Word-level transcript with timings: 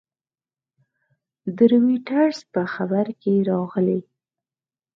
د 1.55 1.57
رویټرز 1.71 2.39
په 2.53 2.61
خبر 2.73 3.05
کې 3.21 3.33
راغلي 3.49 4.01